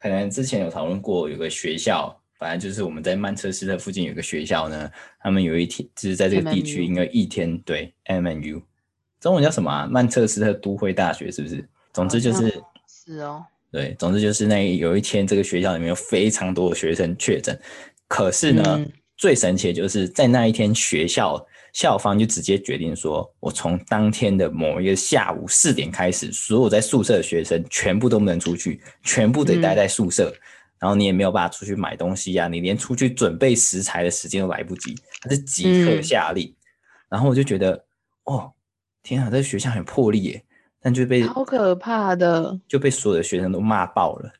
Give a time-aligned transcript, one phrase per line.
[0.00, 8.62] 可能之前有讨论过，有个学校，反正就是我们在曼彻斯特附近有个学校呢，他们有一天就是在这个地区应该一天对 MNU，
[9.20, 9.86] 中文叫什么啊？
[9.86, 11.68] 曼彻斯特都会大学是不是？
[11.92, 17.58] 总之就是是哦，对，总之就是那有一天这个学校里面有非常多的学生确诊，
[18.08, 21.46] 可是呢，嗯、最神奇的就是在那一天学校。
[21.72, 30.30] 校方就直接决定说，我从当天的某一个下午四点开始，所有在宿舍的学生全部都不能出去，全部得待在宿舍。
[30.30, 30.40] 嗯、
[30.80, 34.94] 然后你也没有办法出去买东西呀、啊，你连出去准备食材的时间都来不及。
[35.20, 36.56] 他是即刻下令，嗯、
[37.10, 37.84] 然后我就觉得，
[38.24, 38.52] 哦，
[39.02, 40.44] 天啊，这个学校很魄力耶，
[40.80, 44.32] 但就被好可怕的，就被所有的学生都骂爆了。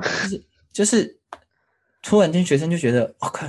[0.00, 1.18] 就是就是，
[2.02, 3.46] 突然间学生就觉得，我、哦、靠，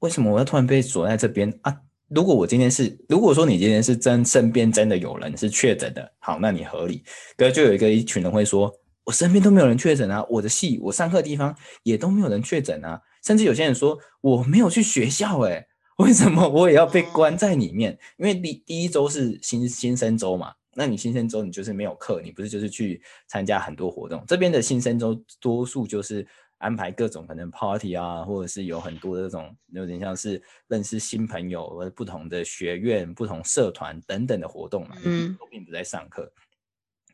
[0.00, 1.80] 为什么我要突然被锁在这边啊？
[2.14, 7.02] 如果我今天是，如果说你今天是真身边真的有人是确诊的，好，那你合理。
[7.36, 8.72] 可是就有一个一群人会说，
[9.02, 15.66] 我身边都没有人确诊啊，我的系我上课的地方也都没有人确诊啊，甚至有些人说我没有去学校，诶，
[15.98, 17.98] 为什么我也要被关在里面？
[18.18, 24.22] 因为第第一周是新新生周嘛，那你新生周你就是没有课，你不是就是去参加很多活动？
[24.28, 26.26] 这边的新生周多数就是。
[26.64, 36.32] 安排各种可能 party 啊，或者是有很多的这种有点像是认识新朋友，或者不同的学院、不同社团等等的活动嘛，嗯，都并不在上课。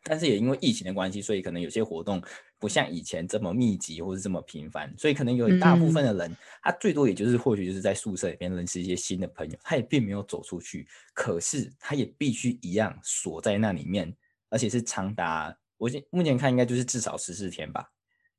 [0.04, 2.22] 但是也因为疫情的关系，所以可能有些活动
[2.60, 14.16] 不像以前这么密集或是这么频繁，所以可能有一大部分的人，嗯、他最多也就是或许就是在宿舍里面认识一些新的朋友，他也并没有走出去，可是他也必须一样锁在那里面，
[14.48, 17.90] 而且是长达我现目前看应该就是至少十四天吧，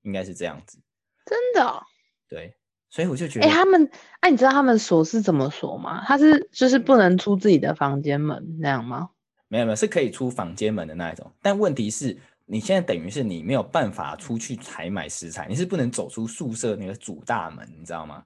[0.04, 0.80] 应该是这样子。
[1.26, 1.82] 真的、哦，
[2.30, 2.56] 对，
[2.90, 6.04] 所以我就觉得，哎、欸，他们，哎、啊，你知道他们锁是怎么锁吗？
[6.06, 9.10] 他是就是不能出自己的房间门那样吗？
[9.48, 11.32] 没有没有，是可以出房间门的那一种。
[11.42, 18.24] 但问题是，你现在等于是你没有办法出去采买食材，你是不能走出宿舍那个主大门，你知道吗？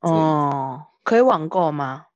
[0.00, 2.06] 哦，可以网购吗？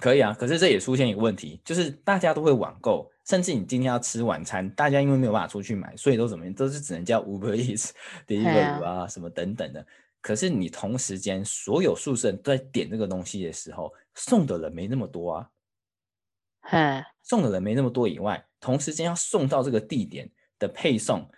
[0.00, 7.90] 可以啊，可是这也出现一个问题，就是大家都会网购，甚至你今天要吃晚餐，大家因为没有办法出去买，所以都怎么样，都是只能叫 Uber Eats、
[8.26, 9.84] Deliveroo 啊什么等等的。
[10.22, 15.50] 可是你同时间所有宿舍都在点这个东西的时候，送的人没那么多啊。
[16.60, 21.28] 嘿，送的人没那么多以外，同时间要送到这个地点的配送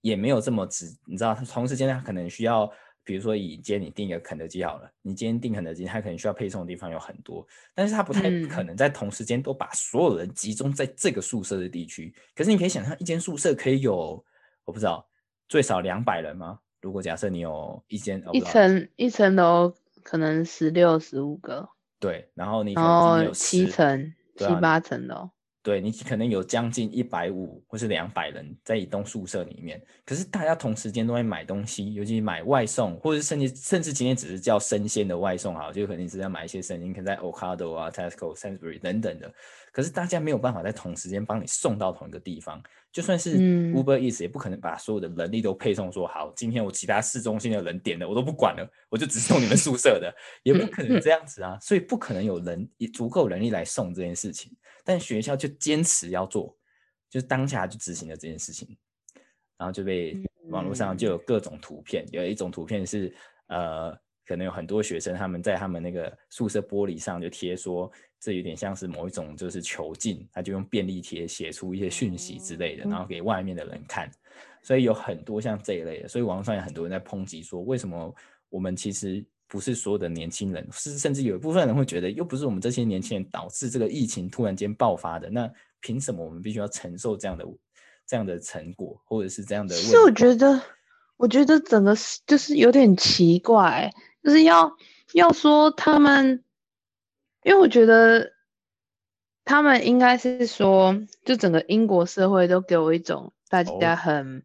[0.00, 2.70] 也没有这么直，你知道，同时间他可能需要。
[3.06, 12.12] 比如说，以今天你订一个肯德基好了，你今天订肯德基，它可能需要配送的地方有很多，但是它不太可能在同时间都把所有人集中在这个宿舍的地区。
[12.34, 14.22] 可是你可以想象，一间宿舍可以有，
[14.64, 15.08] 我不知道
[15.48, 16.58] 最少两百人吗？
[16.82, 21.68] 如果假设你有一间一层一层楼，可能十六十五个，
[22.00, 25.30] 对，然后你可能有七层七八层楼。
[25.66, 39.34] 对，你可能有将近一百五或是两百人在一栋宿舍里面，可是大家同时间都在买东西，尤其买外送，或者甚至甚至今天只是叫生鲜的外送，好，就肯定是要买一些生鲜，可能在 Ocado 啊、Tesco、Sainsbury 等等的。
[39.76, 43.36] 可是大家没有办法在同时间帮你送到同一个地方，就算是
[43.74, 50.10] Uber Eats 也不可能把所有的人力都配送说好，今天我其他市中心的人点的我都不管了，我就只送你们宿舍的，
[50.44, 54.50] 也不可能这样子啊，所以不可能有人也足够人力来送这件事情。
[54.82, 56.56] 但学校就坚持要做，
[57.10, 58.74] 就是当下就执行了这件事情，
[59.58, 60.16] 然后就被
[60.48, 63.14] 网络上就有各种图片，嗯、有一种图片是
[63.48, 63.94] 呃，
[64.26, 74.10] 可能有很多学生他们在他们那个宿舍玻璃上就贴说，这有点像是某一种就是囚禁，他就用便利贴写出一些讯息之类的，然后给外面的人看，
[74.62, 78.14] 所以有很多像这一类的，所以网络上有很多人在抨击说，为什么
[78.48, 79.24] 我们其实。
[79.48, 85.48] 不是所有的年轻人，是甚至有一部分人会觉得，又不是我们这些年轻人导致这个疫情突然间爆发的，那
[85.80, 87.46] 凭什么我们必须要承受这样的
[88.04, 89.90] 这样的成果，或者是这样的问题？
[89.90, 90.60] 是我觉得，
[91.16, 91.94] 我觉得整个
[92.26, 93.88] 就是有点奇怪，
[94.26, 94.76] 就是要
[95.12, 96.42] 要说他们，
[97.44, 98.32] 因为我觉得
[99.44, 104.42] 他们应该是说，就整个英国社会都给我一种大家很、哦、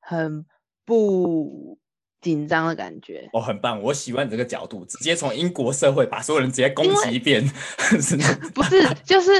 [0.00, 0.46] 很
[0.84, 1.78] 不。
[2.22, 7.42] 紧张的感觉哦，很棒，我喜欢你这个角度，直接从英国社会把所有人直接攻击一遍，
[7.98, 8.14] 是
[8.52, 9.32] 不是，就是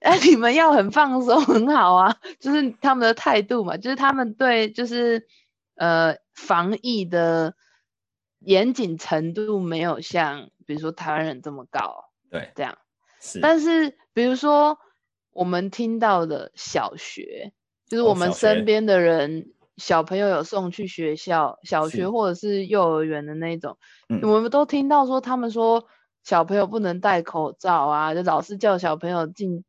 [0.00, 5.26] 哎，你们要很放松，很好啊，就是他们的态度嘛，就是他们对就是
[5.76, 7.54] 呃防疫的
[8.44, 12.78] 严谨程度没有像比如说台湾人这么高，对，这样
[13.20, 14.78] 是，但是比如说
[15.32, 17.52] 我们听到的小学，
[17.86, 19.40] 就是我们身边的人。
[19.40, 23.76] 哦小朋友有送去学校，小学或者是幼儿园的那种，
[24.08, 25.84] 嗯、我们都听到说他们说
[26.22, 29.64] 小朋友不能戴口罩啊，就老师叫小朋友进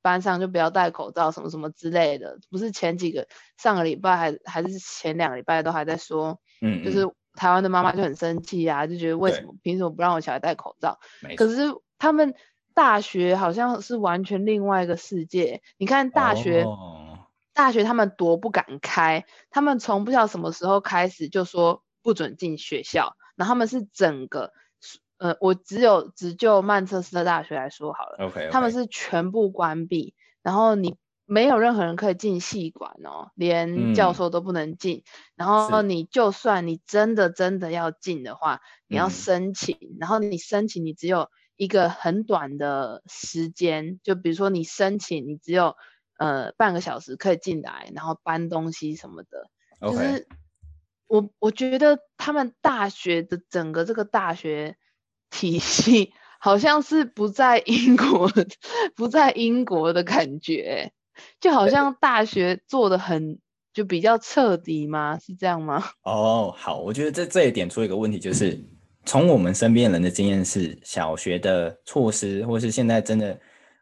[0.00, 2.38] 班上就不要戴口罩，什么什么之类的。
[2.48, 3.26] 不是前几个
[3.56, 7.04] 上个礼拜还还是前两个礼拜都还在说，嗯，嗯，就是
[7.38, 10.98] 台湾的妈妈就很生气啊，就觉得为什么凭什么不让我小孩戴口罩？
[11.36, 12.34] 可是他们
[12.74, 15.62] 大学好像是完全另外一个世界。
[15.78, 24.52] 你看大学，哦、大学他们多不敢开，他们从不知道什么时候开始就说不准进学校，然后他们是整个。
[25.20, 28.18] 呃，我只有只就曼彻斯特大学来说好了.
[28.52, 30.14] 他们是全部关闭，
[30.44, 30.96] 然后你
[31.28, 35.04] 没有任何人可以进系馆哦，连教授都不能进，嗯、
[35.36, 45.76] 然后你就算你真的真的要进的话，你要申请，嗯、然后你申请你只有一个很短的时间，就比如说你申请你只有
[46.18, 50.26] 呃半个小时可以进来，然后搬东西什么的.就是
[51.06, 54.76] 我我觉得他们大学的整个这个大学。
[55.30, 58.30] 体系好像是不在英国，
[58.96, 60.90] 不在英国的感觉，
[61.40, 63.38] 就好像大学做的很
[63.72, 65.18] 就比较彻底吗？
[65.18, 65.84] 是这样吗？
[66.02, 68.58] 哦，好，我觉得这这一点出一个问题，就是
[69.04, 73.38] 从我们身边人的经验是，小学的措施，或是现在真的，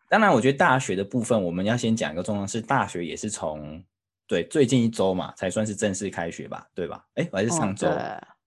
[0.09, 3.83] 当然，我觉得大学的部分，我们要先讲一个状况是，大学也是从
[4.29, 7.05] 对最近一周嘛，才算是正式开学吧，对吧？
[7.15, 7.89] 哎，还是上周，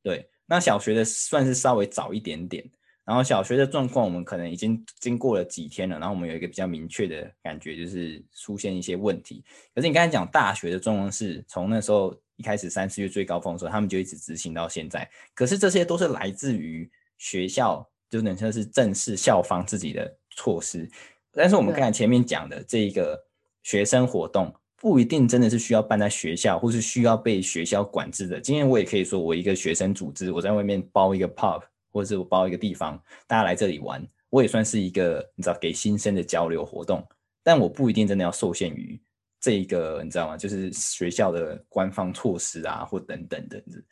[0.04, 2.64] 对，那小学的算是稍微早一点点。
[3.10, 9.44] 然后小学的状况，我们可能已经经过了几天了，然后我们有一个比较明确的感觉，就是出现一些问题。
[9.74, 15.10] 可是你刚才讲大学的状况是从那时候一开始三四月最高峰的时候，他们就一直执行到现在。
[15.34, 20.88] 可是这些都是来自于学校，就等于说是正式校方自己的措施。
[21.32, 23.20] 但是我们刚才前面讲的这一个
[23.64, 28.40] 学生活动，不一定真的是需要办在学校，或是需要被学校管制的。
[28.40, 31.64] 今天我也可以说，我一个学生组织，我在外面包一个 pub。
[31.92, 37.06] 或者是我包一个地方，大家来这里玩，我也算是一个你知道给新生的交流活动，
[37.44, 39.02] 但我不一定真的要受限于
[39.40, 40.38] 这一个你知道吗？
[40.38, 43.84] 就是学校的官方措施啊，或等等等等。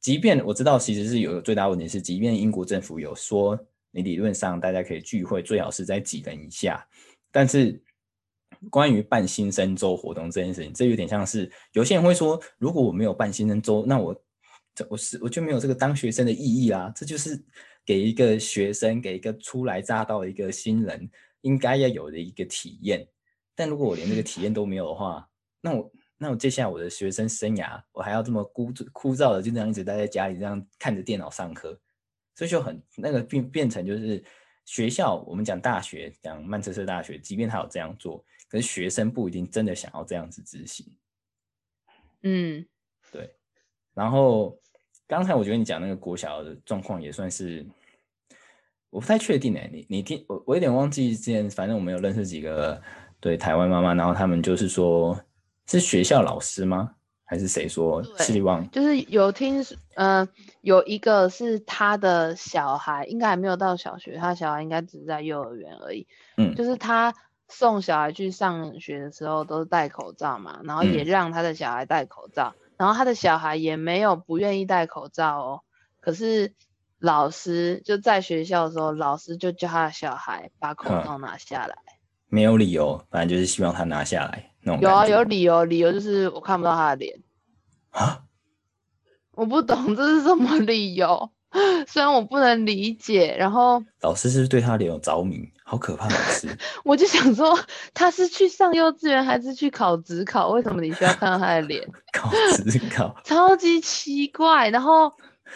[0.00, 3.58] 即便我知道其实是有个最大问题是，即便英国政府有说
[3.90, 6.86] 你理论上大家可以聚会，最好是在几人以下，
[7.30, 7.82] 但是
[8.70, 14.23] 关于办新生周活动这件事情，这有点像是有些人会说，如果我没有办新生周，那我。
[14.74, 16.92] 这我是我就没有这个当学生的意义啊！
[16.96, 17.40] 这就是
[17.86, 21.08] 给一个学生，给一个初来乍到的一个新人
[21.42, 23.06] 应该要有的一个体验。
[23.54, 25.30] 但如果我连这个体验都没有的话，
[25.60, 31.78] 那我那我接下来我的学生生涯，我还要这么枯枯燥的就这样一直待在家里，这样看着电脑上课，
[32.34, 34.24] 所以就很那个变变成就是
[34.64, 40.84] 学校，我们讲大学，讲曼彻斯特大学，即便他有这样做，可是学生不一定真的想要这样子执行。
[42.22, 42.66] 嗯，
[43.12, 43.36] 对，
[43.94, 44.60] 然后。
[45.06, 47.64] 刚才我觉得你讲那个国小的状况也算是，
[48.90, 52.80] 我不太确定哎，你你听我我有点忘记之前，反正我们有认识几个
[53.20, 55.18] 对台湾妈妈，然后他们就是说，
[55.66, 56.94] 是学校老师吗？
[57.26, 58.70] 还是谁说希望？
[58.70, 59.60] 就是有听，
[59.94, 60.28] 嗯、呃，
[60.60, 66.06] 有一个是他的小孩，应该还没有到小学，他小孩应该只是在幼儿园而已。
[66.36, 67.14] 嗯，就是他
[67.48, 72.54] 送小孩去上学的时候都是戴口罩嘛，然后也让他的小孩戴口罩。
[72.56, 75.60] 嗯然后他的小孩也没有不愿意戴口罩哦，
[76.00, 76.54] 可是
[76.98, 81.76] 老师就在学校的时候，老师就叫他的小孩把口罩拿下来。
[82.26, 84.80] 没有理由，反正就是希望他拿下来那种。
[84.80, 87.20] 有啊，有理由，理由就是我看不到他的脸。
[87.90, 88.22] 啊？
[89.36, 91.30] 我不懂这是什么理由，
[91.86, 93.34] 虽然我不能理解。
[93.38, 95.48] 然后 老师是不是对他脸有着迷？
[95.66, 96.46] 好可怕，老师！
[96.84, 97.58] 我就想说，
[97.94, 100.50] 他是去上幼稚园还是去考职考？
[100.50, 101.82] 为什么你需要看到他的脸？
[102.12, 104.68] 考职考，超级奇怪。
[104.68, 105.10] 然后，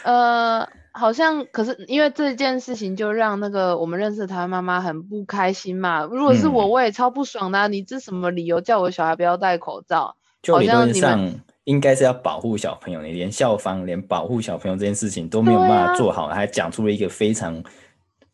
[0.04, 6.04] 呃，好像可是因为这件事情，就让那个我们认识他妈妈很不开心嘛。
[6.04, 7.66] 如果是我，我也超不爽的啊。
[7.66, 10.16] 你这什么理由叫我小孩不要戴口罩？
[10.40, 11.20] 就理论上
[11.68, 17.62] 应该是要保护小朋友，你连校方连保护小朋友这件事情都没有办法做好，啊、还讲出了一个非常。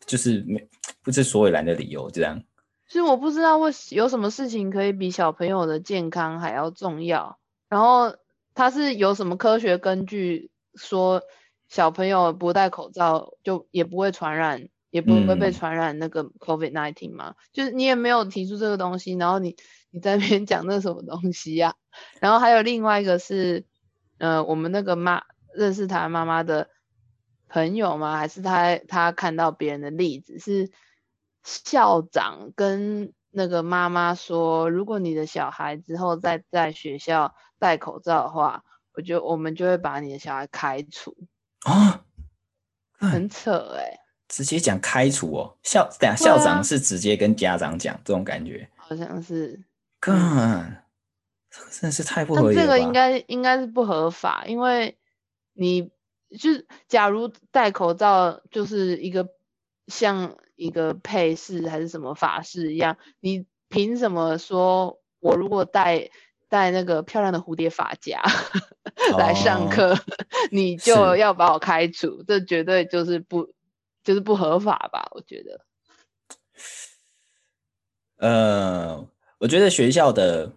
[0.06, 0.68] 就是没
[1.02, 2.42] 不知所以然的理由，这样。
[2.86, 7.38] 其实我不知道为有什么事情可以比小朋友的健康还要重要。
[7.70, 8.14] 然后
[8.54, 11.22] 他是有什么科学根据说
[11.70, 17.30] 小朋友不戴口罩就也不会传染，也不会被传染那个 COVID-19 吗？
[17.30, 17.36] 嗯。
[17.54, 19.56] 就是你也没有提出这个东西，然后你
[19.94, 21.74] 你在那边讲那什么东西呀？
[22.20, 23.64] 然后还有另外一个是，
[24.18, 25.22] 呃，我们那个妈
[25.54, 26.68] 认识他妈妈的。
[27.46, 28.16] 朋友吗？
[28.16, 30.72] 还是他他看到别人的例子，是
[31.44, 41.16] 校长跟那个妈妈说，如果你的小孩之后再在学校戴口罩的话，我就我们就会把你的小孩开除
[41.60, 42.04] 啊，
[42.98, 49.62] 很扯哎、欸，直接讲开除哦，校等下校长是直接跟家长讲这种感觉，好像是。
[50.04, 50.84] 干，
[51.50, 52.60] 这个真的是太不合理了。
[52.60, 54.98] 这个应该应该是不合法，因为
[55.54, 55.90] 你
[56.38, 59.30] 就是假如戴口罩就是一个
[59.86, 66.10] 像一个配饰还是什么发饰一样，你凭什么说我如果戴
[66.50, 68.22] 戴那个漂亮的蝴蝶发夹
[69.16, 69.98] 来上课，哦、
[70.50, 72.22] 你就要把我开除？
[72.24, 73.54] 这绝对就是不
[74.02, 75.08] 就是不合法吧？
[75.12, 75.64] 我觉得。
[78.18, 79.08] 呃。
[79.44, 80.50] 我觉得学校的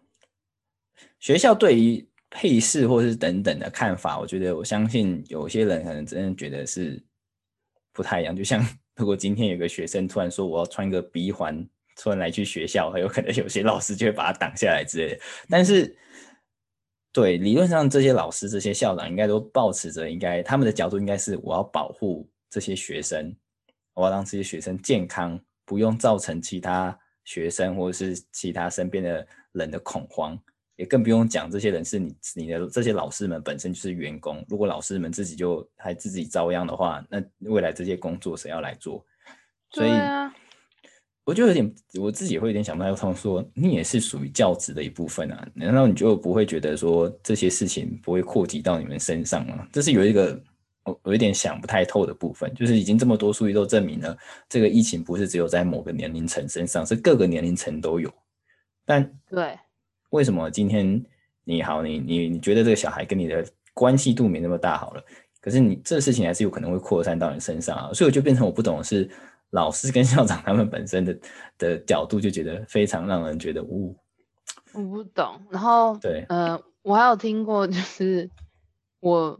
[1.19, 7.03] 学校对于配饰或是等等的看法，我觉得我相信有些人可能真的觉得是
[7.91, 8.33] 不太一样。
[8.33, 8.65] 就像
[8.95, 11.67] 如果今天有个学生突然说我要穿个鼻环，
[11.97, 15.19] 突然来去学校，很有可能有些老师就会把他挡下来之类的。
[15.49, 15.93] 但是，
[17.11, 23.35] 对理论上这些老师、这些校长应该都抱持着，应该他们的角度应该是我要保护这些学生，
[23.95, 26.97] 我要让这些学生健康，不用造成其他。
[27.27, 30.39] 学生或者是其他身边的人的恐慌，
[30.77, 34.45] 也更不用讲，这些人是你你的这些老师们本身就是员工。
[34.47, 39.05] 如果老师们自己就还自己遭殃的话，那未来这些工作谁要来做？
[39.71, 39.89] 所以，
[41.25, 49.67] 我就有点我自己会有点想不太通，说你也是属于教职的一部分啊，难道你就不会觉得说这些事情不会扩及到你们身上吗？
[49.73, 50.41] 这是有一个。
[50.87, 54.17] 我有一点想不太透的部分，就是已经这么多数据都证明了，
[54.47, 58.09] 这个疫情不是只有在某个年龄层身上，是各个年龄层都有。
[58.85, 59.59] 但对，
[60.11, 61.03] 为什么今天
[61.43, 65.03] 你好，你你你觉得这个小孩跟你的关系度没那么大好了，
[65.41, 67.91] 可是你这事情还是有可能会扩散到你身上啊？
[67.93, 69.09] 所以我就变成我不懂的是
[69.49, 71.19] 老师跟校长他们本身的
[71.57, 73.93] 的角度，就觉得非常让人觉得呜，
[74.73, 75.41] 我不懂。
[75.49, 78.29] 然后对，呃，我还有听过，就是
[79.01, 79.39] 我。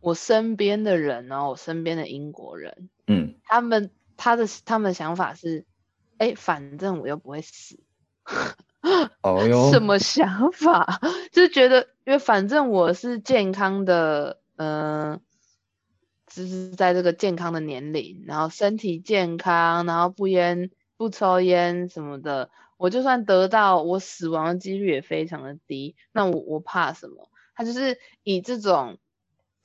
[0.00, 5.64] 我身边的人呢，我身边的英国人，嗯，他们他的他们的想法是，
[6.18, 7.80] 哎，反正我又不会死，
[9.22, 11.00] 哦 哟，什么想法？
[11.32, 15.20] 就是觉得，因为反正我是健康的，嗯、呃，
[16.26, 27.28] 就是在这个健康的年龄，然后身体健康，然后不烟不抽烟什么的，我就算得到，我死亡的几率也非常的低，那我我怕什么？
[27.54, 28.98] 他就是以这种。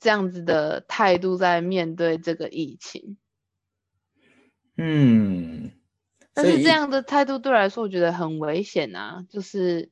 [0.04, 3.16] 这样子的态度在面对这个疫情，
[4.76, 5.72] 嗯，
[6.34, 9.24] 但是这样的态度对我来说，我觉得很危险啊。
[9.30, 9.90] 就是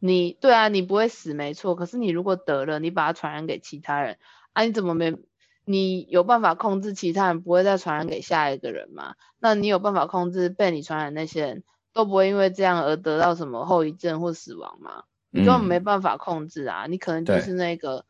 [0.00, 4.18] 你对啊，你不会死没错，可是你如果得了，你把它传染给其他人
[4.52, 5.16] 啊，你怎么没？
[5.64, 9.14] 你有办法控制其他人不会再传染给下一个人吗？
[9.38, 15.04] 那你有办法控制被你传染那些人都不会因为这样而得到什么后遗症或死亡吗？
[15.30, 18.04] 你根本没办法控制啊，嗯、你可能就是那个。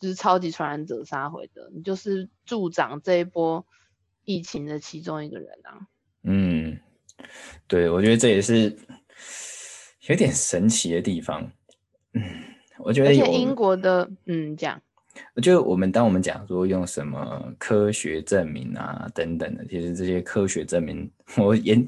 [0.00, 3.64] 就是超级传染者杀回的，你就是助长这一波
[4.24, 5.86] 疫情的其中一个人啊。
[6.24, 6.78] 嗯，
[7.66, 8.76] 对，我觉得这也是
[10.08, 11.50] 有点神奇的地方。
[12.12, 12.22] 嗯，
[12.78, 14.80] 我觉得有英国的，嗯，讲，
[15.34, 21.84] 我觉得我们当我们讲说用什么科学证明啊等等的，其实这些科学证明，我严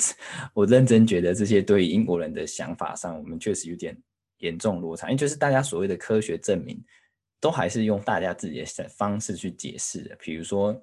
[0.55, 3.97] 我认真觉得这些对英国人的想法上，我们确实有点
[4.39, 6.83] 严重落差，因为就是大家所谓的科学证明。
[7.41, 10.75] 都还是用大家自己的方式去解释的，比如说，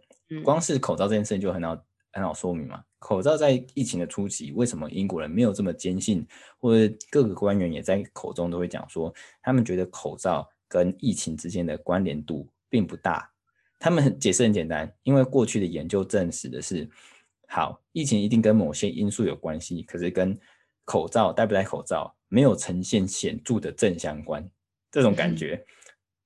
[0.43, 2.83] 光是口罩这件事情就很好很好说明嘛。
[2.99, 6.25] 口罩在疫情的初期，为什么英国人没有这么坚信，
[6.59, 13.29] 或者各个官员也在口中都会讲说，他们觉得口罩跟疫情之间的关联度并不大。
[13.79, 16.89] 他们解释很简单，因为过去的研究证实的是，
[17.49, 20.39] 好，疫情一定跟某些因素有关系，可是跟
[20.85, 24.49] 口罩戴不戴口罩没有呈现显著的正相关，
[24.89, 25.55] 这种感觉。
[25.55, 25.73] 嗯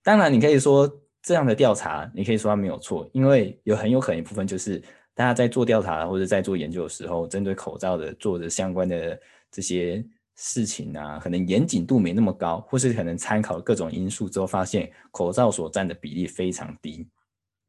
[0.07, 0.89] 当然，你可以说
[1.21, 4.81] 这样的调查，你可以说它没有错，因为有很有可能一部分就是
[5.13, 9.19] 大家在做调查或者在做研究的时候，针对口罩的做的相关的
[9.51, 10.01] 这些
[10.37, 17.05] 事情啊，可能严谨度没那么高，或是可能参考各种因素之后，发现口罩所占的比例非常低。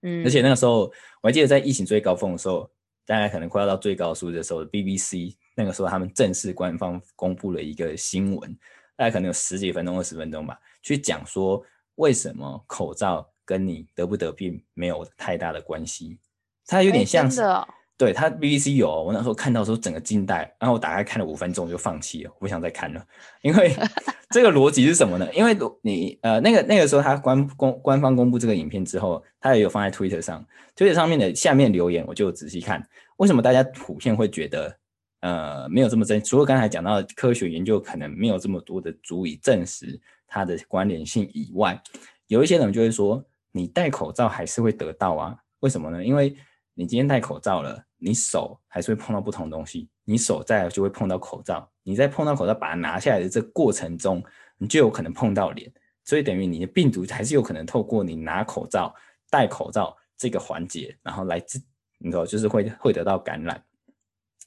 [0.03, 0.83] 嗯，而且那个时候
[1.21, 2.71] 我还记得在疫情最高峰的时候，
[3.05, 8.57] 大概可能快要到最高数的时候，BBC 那个时候他们正式官方公布了一个新闻，
[8.97, 11.61] 大概可能有十几分钟、二十分钟吧，去讲说。
[11.99, 16.19] 为什么口罩跟你得不得病没有太大的关系？
[16.67, 23.05] 它有点像是，哦、对，它 BBC 有，我那时候看到时候整个惊呆，然后我打开看了五分钟就放弃了，我不想再看了，
[23.43, 23.75] 因为
[24.31, 25.27] 这个逻辑是什么呢？
[25.33, 32.87] 因为你呃那个那个时候他官公官方公布这个影片之后，他也有放在 Twitter 上，Twitter 上面的下面留言我就仔细看，
[33.17, 34.77] 为什么大家普遍会觉得
[35.21, 36.23] 呃没有这么真？
[36.23, 40.01] 除了刚才讲到的科学研究可能没有这么多的足以证实。
[40.29, 41.83] 它的关联性以外，
[42.27, 45.37] 有一些人就会说，你戴口罩还是会得到啊？
[45.61, 46.05] 为什么呢？
[46.05, 46.37] 因为
[46.75, 54.23] 你今天戴口罩了，你手还是会碰到不同东西，你手再来就会碰到口罩，你在碰到口罩把它拿下来的这过程中，
[54.59, 55.73] 你就有可能碰到脸，
[56.05, 58.95] 所以等于你的病毒还是有可能透过你拿口罩、
[59.31, 61.61] 戴口罩这个环节，然后来自
[61.99, 63.61] 你知道就是会会得到感染，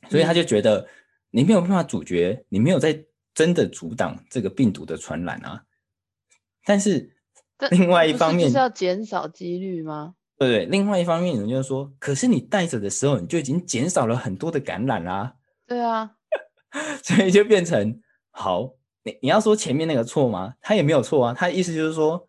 [0.10, 0.88] 所以他就觉得
[1.32, 5.62] 你没有办法阻绝，你没有在真的阻挡这个病毒的传染啊，
[6.66, 7.16] 但是。
[7.70, 10.16] 另外一方面是，是要减少几率吗？
[10.40, 15.34] 对对，另外一方面，有人就是说，可是你戴着的时候，你就已经减少了很多的感染啦、啊。
[15.68, 16.10] 对啊，
[17.06, 18.02] 所以就变成
[18.32, 20.56] 好，你你要说前面那个错吗？
[20.60, 22.28] 他也没有错啊，他的意思就是说，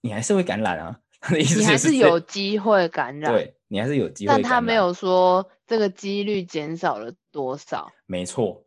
[0.00, 0.98] 你还是会感染啊。
[1.20, 7.92] 他的意思就是你还是有机会感染，对你还是有机会，但他没有说这个几率减少了多少。
[8.06, 8.64] 没错。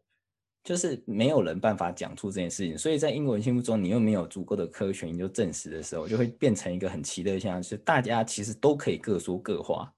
[0.66, 9.94] 就是没有人办法讲出这件事情，所以在英国人心目中，你又没有足够的科学研究证实的时候，就会变成一个很奇特的现象，就是大家其实都可以各说各话。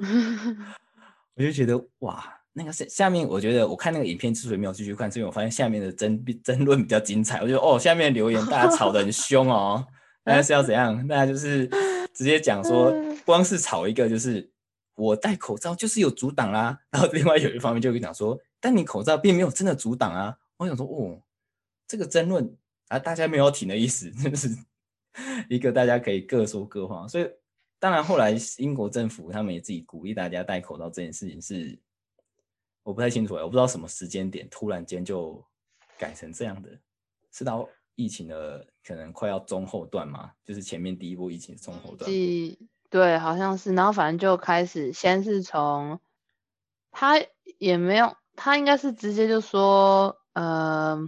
[1.34, 2.22] 我就觉得哇，
[2.52, 7.40] 那个是下面，我觉得我看那个影片之所以没有继续看，是因为我发现下面的争 争论比较精彩。
[7.40, 9.82] 我觉得哦，下面的留言大家吵得很凶哦，
[10.22, 11.08] 大家是要怎样？
[11.08, 11.66] 大家就是
[12.12, 14.46] 直接讲说，光是吵一个就是
[14.96, 18.38] 我戴口罩就是有阻挡啦，然后另外有一方面就会讲说。
[18.58, 20.36] 但你口罩并没有真的阻挡啊！
[20.56, 21.22] 我想说，哦，
[21.86, 22.56] 这个争论
[22.88, 24.48] 啊，大家没有停的意思，就是
[25.48, 27.06] 一个大家可以各说各话。
[27.06, 27.30] 所以，
[27.78, 31.78] 当然后来英国政府他们也自己鼓励大家戴口罩这件事情是，
[32.82, 35.44] 我不太清楚哎，我不知道什么时间点突然间就
[35.98, 36.70] 改成这样的，
[37.30, 40.32] 是到疫情的可能快要中后段嘛？
[40.44, 42.10] 就是前面第一波疫情中后段，
[42.96, 46.00] 对，好像是，然后反正就开始，先是从
[46.90, 47.20] 他
[47.58, 48.16] 也没有。
[48.36, 51.06] 他应该是直接就说，呃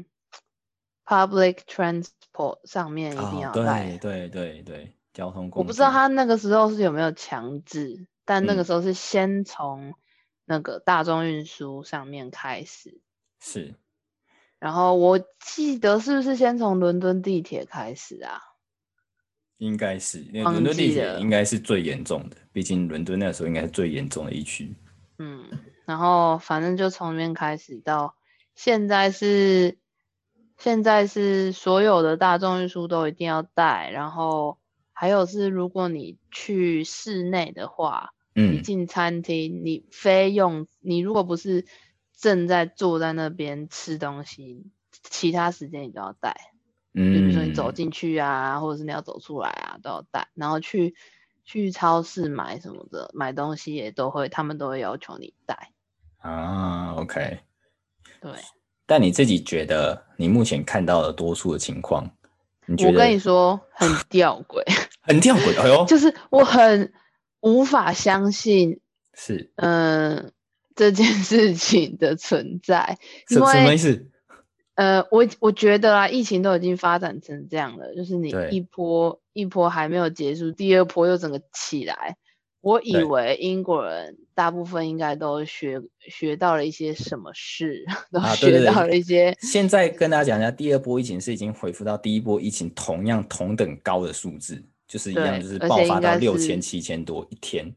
[1.07, 3.61] ，public transport 上面一定要戴。
[3.61, 5.59] 哦，对对对对，交通工具。
[5.61, 9.95] 我不知道他那个时候是有没有强制，但那个时候是先从
[10.45, 13.01] 那个大众运输上面开始。
[13.41, 13.75] 是。
[14.59, 18.43] 然后我记得是不是先从伦敦地铁开始啊？
[19.59, 24.75] 应该是，因为伦敦地铁应该是最严重的，毕竟伦敦那时候应该是最严重的一区。
[25.19, 25.45] 嗯。
[25.85, 28.15] 然后反正就从那边开始到
[28.55, 29.79] 现在是，
[30.59, 34.59] 现在是所有的大众运输都一定要带，然后
[34.93, 41.65] 还有是如果你去室内的话，嗯，你进餐厅，你非用你如果不是
[42.15, 44.67] 正在坐在那边吃东西，
[45.05, 46.53] 其他时间你都要戴，
[47.01, 50.97] 嗯，就比如说你走进去啊，或者是你要走出来啊，都要带，然后去
[51.45, 55.71] 去超市买什么的买东西也都会，他们都会要求你带。
[56.19, 57.39] 啊，OK，
[58.21, 58.33] 对，
[58.85, 62.11] 但你自己觉得你目前看到的多数的情况，
[62.67, 62.91] 你觉得？
[62.91, 64.65] 我跟你说很吊诡，
[65.01, 66.93] 很吊诡，哎呦， 就是我很
[67.41, 68.81] 无法相信，
[69.15, 70.31] 是，嗯、呃，
[70.75, 74.11] 这件事情的存在，什么什么意思？
[74.79, 82.17] 呃，我我觉得啊，疫情都已经发展成这样了，就是你一波一波还没有结束，第二波又整个起来。
[82.61, 89.31] 我以为英国人大部分应该都学学到了一些什么事， 都学到了一些。
[89.31, 97.75] 啊、对对对，现在跟大家讲一下，第二波疫情是已经恢复到第一波疫情同样同等高的数字，就是一样，就是爆发到六千七千多一天。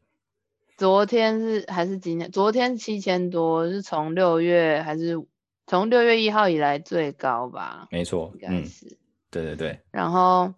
[0.76, 2.30] 昨天是还是今天？
[2.30, 5.16] 昨天七千多，是从六月还是
[5.66, 7.88] 从六月一号以来最高吧？
[7.90, 8.96] 没错，应该是、嗯。
[9.30, 9.80] 对对对。
[9.90, 10.54] 然后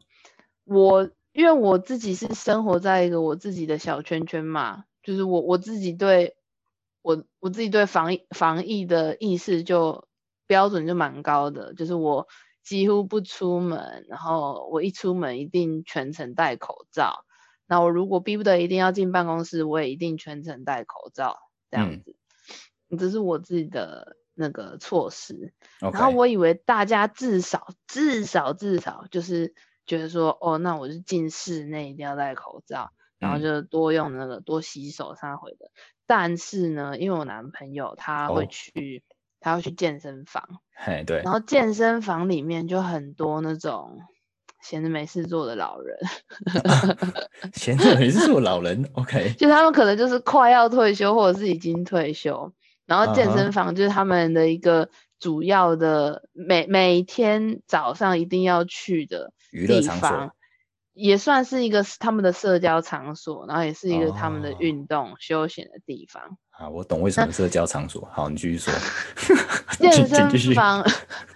[0.64, 1.10] 我。
[1.34, 6.36] 因为我自己是生活在一个我自己的小圈圈嘛，就是我我自己对
[7.02, 10.06] 我我自己对防疫防疫的意识就
[10.46, 12.28] 标准就蛮高的，就是我
[12.62, 17.24] 几乎不出门，然后我一出门一定全程戴口罩，
[17.66, 21.36] 那我如果逼不得一定要进办公室，我也一定全程戴口罩，
[21.68, 22.14] 这样子，
[22.90, 25.52] 嗯，这是我自己的那个措施。
[25.80, 29.54] 然后我以为大家至少至少至少就是。
[29.86, 35.70] 觉得说哦，那我就进室内一定要戴口罩，然后就多用那个、嗯、多洗手上回的。
[36.06, 40.42] 但是呢，因为我男朋友他会去，哦、他会去健身房，
[40.74, 41.20] 嘿，对。
[41.22, 43.98] 然后健身房里面就很多那种
[44.62, 45.98] 闲着没事做的老人，
[47.52, 49.34] 闲着没事做老人，OK。
[49.36, 52.50] 就他们可能就是快要退休，或者是已经退休，
[52.86, 59.32] 然后健身房就是他们的一个主要的每每天早上一定要去的。
[59.68, 60.32] 地方
[60.94, 66.36] 也算是一个他们的社交场所，然后也是一个他们的运动、哦、休闲的地方。
[66.50, 68.08] 啊，我懂为什么社交场所。
[68.12, 68.72] 好，你继续说。
[69.78, 70.84] 健 身房，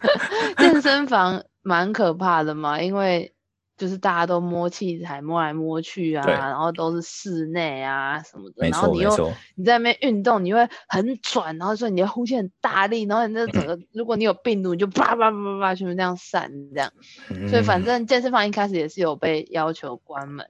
[0.58, 3.32] 健身房蛮可怕的嘛，因为
[3.78, 16.92] 就是大家都摸器材摸来摸去啊，然后都是室内啊什么的，然后你又，你在那边运动，你会很喘，然后所以你的呼吸很大力，然后你那整个、嗯、如果你有病毒，你就啪啪啪啪啪全部这样散这样，
[17.30, 20.44] 嗯、所以反正健身房一开始也是有被要求关门，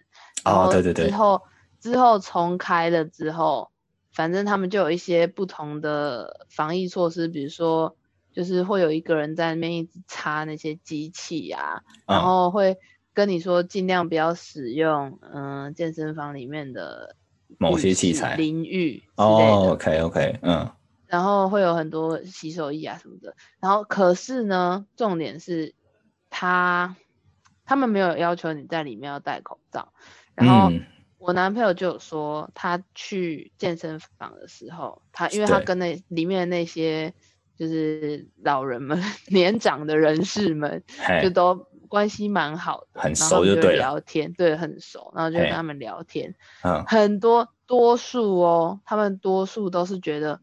[0.47, 1.43] 哦对对对，之后
[1.79, 3.71] 之后重开了之后，
[4.11, 7.95] 反正他们就有一些不同的防疫措施，比如说
[8.33, 12.79] 就是会有一个人在那边一直擦那些机器啊，嗯、然后会。
[13.19, 17.17] 跟你说，尽量不要使用，嗯、呃，健身房里面的
[17.59, 20.71] 某些器材，淋浴哦，OK OK，嗯，
[21.09, 25.75] 然后会有很多洗手液啊什么的，然后可是呢，重点是
[26.31, 26.95] 他
[27.65, 29.93] 他们没有要求你在里面要戴口罩，
[30.37, 30.71] 然后
[31.19, 37.13] 我男朋友就有说，他去健身房的时候，他因为他跟那里面的那些
[37.57, 40.85] 就是老人们、 年长的人士们
[41.21, 41.67] 就都。
[41.89, 43.79] 关系蛮好的，很熟就对了。
[43.79, 46.35] 聊天，对，很熟，然后就跟他们聊天。
[46.63, 50.41] 嗯，很多多数哦，他们多数都是觉得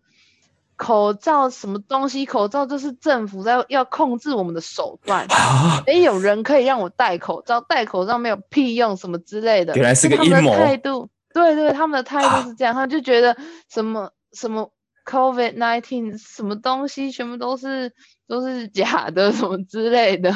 [0.75, 5.25] 口罩什么东西，口罩就是政府在要控制我们的手段。
[5.87, 9.73] 没有人可以让我戴口罩，戴口罩没有屁用，什么之类的。
[9.75, 10.51] 原来是个阴谋。
[10.53, 13.37] 态度，对对，他们的态度是这样，他就觉得
[13.69, 14.71] 什么什么
[15.05, 17.93] COVID nineteen 什么东西，全部都是
[18.27, 20.33] 都是假的，什么之类的。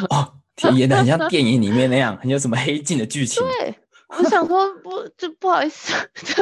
[0.72, 3.44] 演的很像 电影里面那样，很有什么黑镜的剧情。
[3.44, 3.76] 对，
[4.18, 5.94] 我想说不，就不好意思，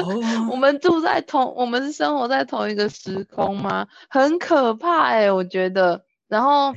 [0.50, 3.88] 我们住在同，我们是生活在同一个时空吗？
[4.10, 6.04] 很可怕哎、欸，我觉得。
[6.28, 6.74] 然后，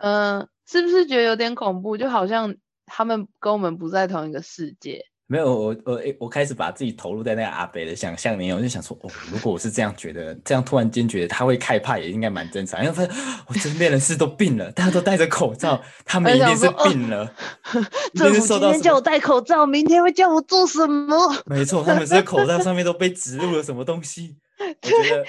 [0.00, 1.96] 嗯、呃，是不是觉得有点恐怖？
[1.96, 2.54] 就好像
[2.86, 5.04] 他们跟我们不在同一个世界。
[5.26, 12.78] 没有，我我我开始把自己投入在那个阿北的想象里面，我就想说，哦，如果我是这样觉得，这样突然间觉得他会害怕，也应该蛮正常。
[12.82, 13.10] 因为发现
[13.46, 17.32] 我身边人是都病了，大家都戴着口罩，他们一定是病了。
[18.14, 21.16] 政府今天叫我戴口罩，明天会叫我做什么？
[21.46, 24.36] 没错，他们这个口罩上面都被植入了什么东西。
[24.60, 25.26] 我觉得，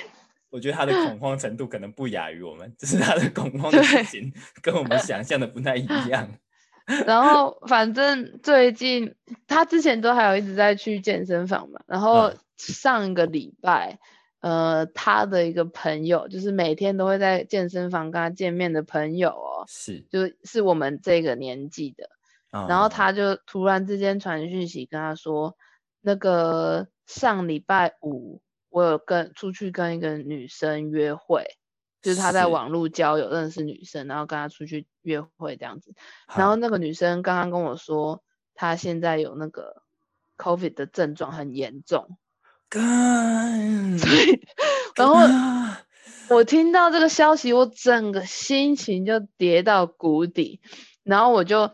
[0.50, 4.32] 我觉得他的恐慌程度可能不亚于我们，只是他的恐慌的事情
[4.62, 6.30] 跟我们想象的不太一样。
[7.08, 9.16] 然后反正最近
[9.48, 13.98] 他之前都还有一直在去健身房嘛，然后上个礼拜，
[14.42, 22.10] 嗯、呃，他的一个朋友，就是每天都会在健身房跟他见面的朋友哦，是，就是我们这个年纪的，
[22.52, 25.58] 嗯、然后他就突然之间传讯息跟他说，
[26.02, 31.58] 那个上礼拜五我有跟出去跟一个女生约会。
[32.06, 35.96] 就是他在网络交友认识女生，然后跟他出去约会这样子。
[36.36, 38.22] 然后那个女生刚刚跟我说，
[38.54, 39.82] 她现在有那个
[40.38, 42.16] COVID 的症状很严重。
[42.70, 44.40] 干，对。
[44.96, 45.16] 然后
[46.30, 50.62] 我听到这个消息，我整个心情就跌到谷底。
[51.02, 51.72] 然后我就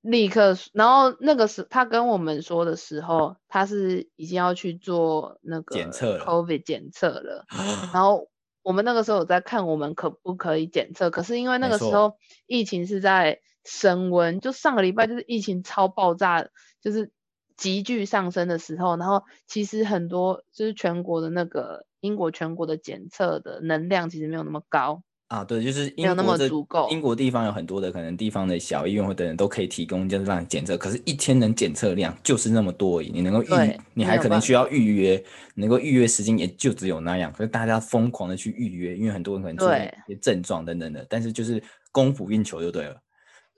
[0.00, 7.44] 立刻，然后那个时他跟我们说的时候，他是已经要去做那个检测 COVID 检测了。
[7.92, 8.30] 然后。
[8.62, 11.10] 我们那个时候有在看，我们可不可以检测？
[11.10, 16.48] 可是因为那个时候疫情是在升温，就上个礼拜就是疫情超爆炸，
[16.80, 17.10] 就是
[17.56, 18.96] 急剧上升的时候。
[18.96, 25.02] 然后其实很多就是全国的那个英国全国的检测的能量其实没有那么高。
[25.30, 26.88] 啊，对，就是没有那么足够。
[26.90, 30.76] 英国地方有很多的可能，地方的小医院或等人都可以提供，就是让你检测。
[30.76, 33.12] 可是，一天能检测量就是那么多而已。
[33.12, 37.32] 你能够预，你还可能需要预约，能够预约时间也就只有那样。
[37.36, 41.06] 所以大家疯狂的去预约，因为很多人可能出现一些症状等等的。
[41.08, 41.62] 但是就是
[41.92, 42.96] 供不应求就对了。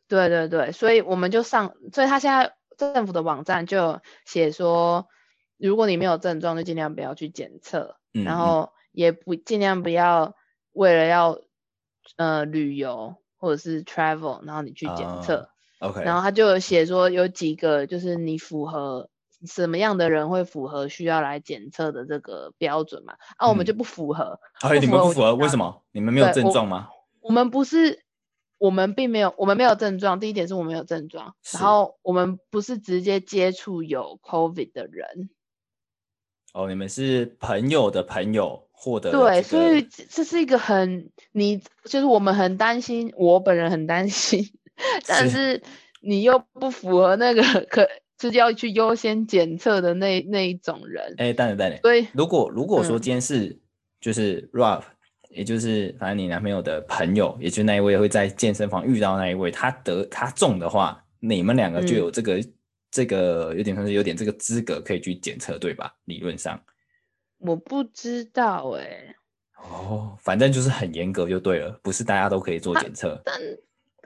[0.06, 5.08] 对对对，所以我们就上，所以他现在政府的网站就写说，
[5.56, 10.34] 如果你没有症状，就尽量不要去检测，然后也不尽量不要
[10.72, 11.40] 为了要。
[12.16, 15.48] 呃，旅游或者是 travel，然后你去检测
[15.80, 19.08] ，uh，OK，然后他就有写说有几个，就是你符合
[19.46, 23.14] 什么样的人会符合需要来检测的这个标准嘛？
[23.36, 24.38] 啊，我们就不符合。
[24.60, 25.82] 哎，你们不符合，为什么？
[25.92, 26.88] 你们没有症状吗？
[27.20, 28.04] 我，我们不是，
[28.58, 30.20] 我们并没有，我们没有症状。
[30.20, 35.30] 第一点是我们没有症状，然后我们不是直接接触有 COVID 的人。
[36.52, 38.68] 哦，你们是朋友的朋友。
[38.84, 44.44] 获得对，所以这是一个很你就是我们很担心，我本人很担心，
[45.06, 45.62] 但是
[46.00, 51.14] 你又不符合那个可就是要去优先检测的那那一种人。
[51.18, 53.60] 哎、欸，等等等等，所以如果如果说今天是、嗯、
[54.00, 54.82] 就是 Rob，
[55.30, 62.52] 也就是反正你男朋友的朋友，也就那一位会在健身房遇到那一位，他得他中的话，你们两个就有这个、嗯、
[62.90, 65.94] 这个有点像是有点这个资格可以去检测，对吧？
[66.06, 66.60] 理论上。
[67.44, 69.16] 我不知道哎、欸，
[69.56, 73.20] 哦，反正就是很严格就对了，不是大家都可以做检测。
[73.24, 73.38] 但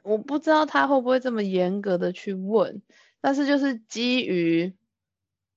[0.03, 2.83] 我不知道他会不会这么严格的去问，
[3.21, 4.73] 但是就是基于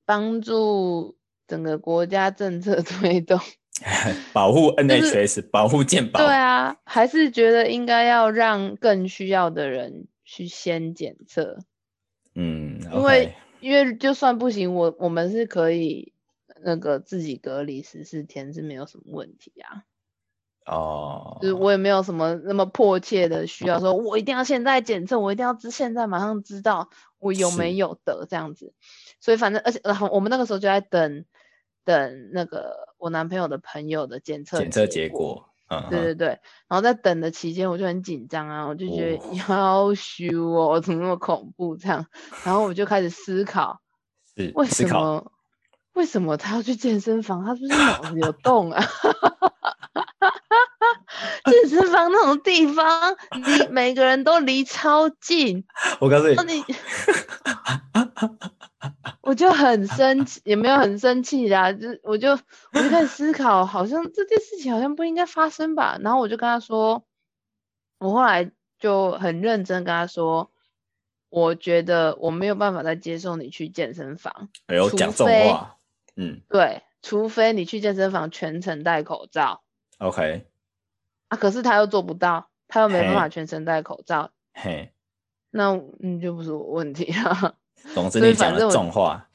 [0.06, 3.40] 帮助整个国家政策推动，
[4.34, 6.20] 保护 NHS，、就是、保护健保。
[6.20, 11.60] 对啊，还是觉得应该要让更需要的人去先检测。
[12.36, 16.14] 嗯因为因为就算不行，我我们是可以
[16.64, 19.84] 那个自己隔离十四天是没有什么问题啊。
[20.66, 28.74] 哦，就是我也没有什么那么迫切的需要，说我一定要现在检测，我一定要知现在马上知道我有没有得这样子。
[29.20, 31.26] 所以反正而且然后我们那个时候就在等
[31.86, 35.50] 等那个我男朋友的朋友的检测检测结果。
[35.72, 36.28] 嗯，对对对。
[36.68, 42.06] 然后在等的期间，我就很紧张啊，我就觉得要虚哦，怎么那么恐怖这样？
[42.44, 43.80] 然后我就开始思考，
[44.36, 45.32] 是为什么
[46.00, 47.44] 为什么他要去健身房？
[47.44, 48.82] 他是不是脑子有洞啊？
[51.44, 55.66] 健身房那种地方，离每个人都离超近。
[56.00, 56.64] 我告诉你，
[59.22, 65.98] 我就很生气，也没有很生气啦，就我就我就开始思考，好像这件事情好像不应该发生吧。
[66.00, 67.04] 然后我就跟他说，
[67.98, 70.50] 我后来就很认真跟他说，
[71.28, 74.48] 我觉得我没有办法再接受你去健身房。
[74.68, 75.76] 哎呦，讲这种话，
[76.20, 79.64] 嗯，对，除非你去健身房全程戴口罩。
[80.00, 80.46] OK。
[81.30, 81.38] 啊！
[81.38, 84.32] 可是他又做不到，他又没办法全程戴口罩。
[84.54, 84.92] 嘿，
[85.50, 87.56] 那嗯就不是我问题了。
[87.94, 89.30] 总之你讲了重话。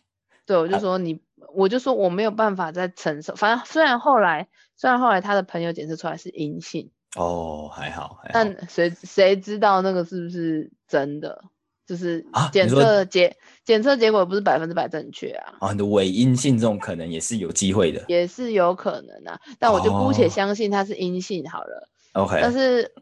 [0.45, 3.35] 对，我就说你，啊、我就说我没有办法再承受。
[3.35, 6.91] 反正虽然后来，虽然后来他的朋友检测出来是阴性。
[7.17, 8.19] 哦，还好。
[8.23, 11.45] 还好，但谁谁知道那个是不是真的？
[11.87, 15.55] 就是检测结检测结果不是百分之百正确啊。
[15.61, 19.39] 啊，你的伪阴性这种可能也是有机会的，也是有可能啊。
[19.59, 21.89] 但我就姑且相信它是阴性好了。
[22.15, 22.39] 哦、OK。
[22.41, 22.95] 但是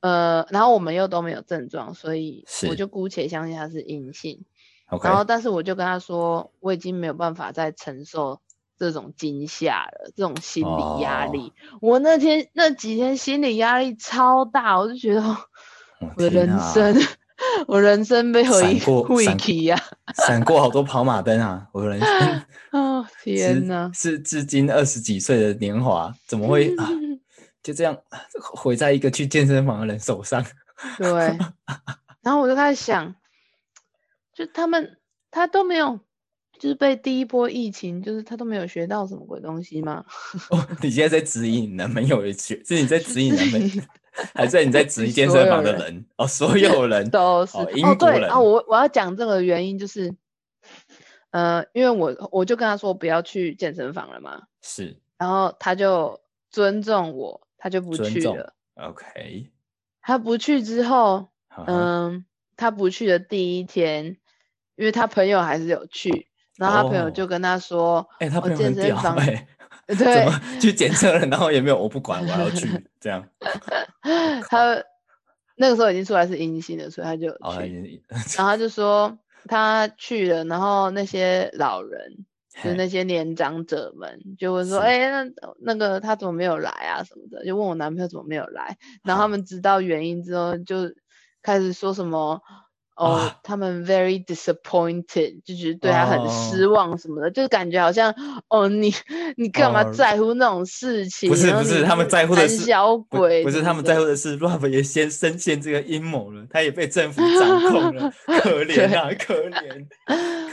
[0.00, 4.44] 呃，然后我们又都没有症状，所以我就姑且相信它是阴性。
[4.88, 5.08] OK。
[5.08, 8.40] 然后，但是我就跟他说，我已经没有办法再承受
[8.78, 11.52] 这种惊吓了，这种心理压力。
[11.72, 16.96] 哦、我那天那几天心理压力超大，我就觉得我的人生。
[17.66, 19.80] 我人生被毁毁去呀，
[20.26, 21.66] 闪过好多跑马灯啊！
[21.72, 26.88] 我的人生 哦，天哪，是至今二十几岁的年华，怎么会啊？
[27.62, 27.96] 就这样
[28.54, 30.44] 毁在一个去健身房的人手上。
[30.98, 31.08] 对，
[32.22, 33.14] 然后我就开始想，
[34.34, 34.98] 就他们
[35.30, 36.00] 他都没有，
[36.58, 40.04] 就是被第一波疫情，就是他都没有学到什么鬼东西吗？
[40.50, 43.82] 哦，你现在在指引你男朋友学，是你在指引男朋友。
[44.34, 46.06] 还是你在指引健身房的人，人。
[46.16, 50.14] 哦，所有人 都是哦，哦，对啊，我我要讲这个原因就是，
[51.30, 56.20] 呃，因为我我就跟他说不要去健身房了嘛，是，然后他就
[56.50, 58.52] 尊重我，他就不去了。
[58.74, 59.50] OK，
[60.02, 62.24] 他不去之后，嗯、呃，
[62.56, 64.18] 他不去的第一天，
[64.76, 69.16] 因为他朋友还是有去，然后他朋友就跟他说，哎、哦欸，他朋友很屌，健身房
[69.94, 72.68] 怎么去检测了，然后也没有，我不管，我要去
[73.00, 73.26] 这样。
[74.48, 74.82] 他
[75.56, 77.36] 那个时候已经出来是阴性的，所以他就去。
[77.40, 77.54] 哦、
[78.36, 82.24] 然后他就说他去了，然后那些老人，
[82.62, 87.02] 就是那些年长者们就会说：“哎、欸，那那个他怎么没有来啊？
[87.04, 88.76] 什么的？”就问我男朋友怎么没有来。
[89.04, 90.92] 然后他们知道原因之后，就
[91.42, 92.40] 开始说什么。
[92.94, 97.34] 哦、oh, 啊，他们 very disappointed，就觉得对他很失望什么的，oh.
[97.34, 98.14] 就感觉好像
[98.48, 98.92] 哦，你
[99.36, 101.36] 你干嘛在乎那种事情？Oh.
[101.36, 109.86] 不是不是，他们在乎的是小 鬼，不是他们在乎的是 Ralph 也先深陷这个阴谋了，他也被政府掌控了， 可怜啊，可怜，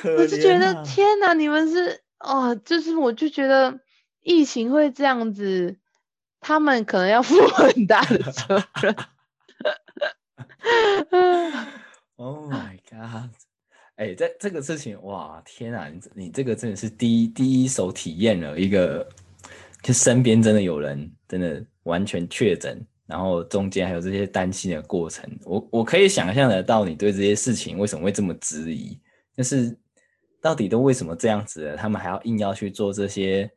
[0.02, 0.18] 可怜、啊。
[0.18, 3.82] 我就觉得天哪，你们是哦，就是我就觉得
[4.24, 5.76] 疫情会这样子，
[6.40, 8.96] 他们可能要 负很大的责任。
[12.20, 13.30] Oh my god！
[13.96, 19.08] 哎、欸，这这个事情，哇，天啊，你你这个真的是第一第一手体验了一个，
[19.82, 29.00] 就身边真的有人真的完全确诊，然后中间还有这些担心的过程，我我可以想象得到你对这些事情为什么会这么质疑，
[29.34, 29.78] 就是
[30.42, 33.50] 到底都为什么这样子了，他们还要硬要去做这些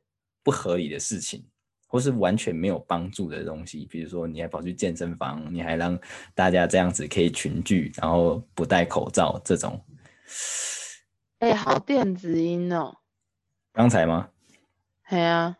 [0.45, 1.45] 不合理的事情。
[1.93, 5.99] 或是完全没有帮助的东西，比如说你还跑去健身房，你还让
[6.35, 9.79] 大家这样子可以群聚，然后不戴口罩这种。
[11.41, 12.97] 哎、欸，好电子音哦。
[13.75, 14.31] 刚才吗？
[15.07, 15.55] 对啊。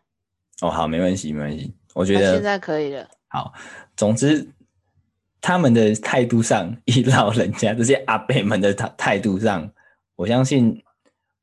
[0.61, 1.71] 哦，好，没关系，没关系。
[1.93, 3.07] 我觉得、啊、现在可以了。
[3.27, 3.53] 好，
[3.95, 4.49] 总之
[5.39, 9.71] 他们的态度上， 以老人家这些阿伯们的态态度上，
[10.15, 10.83] 我相信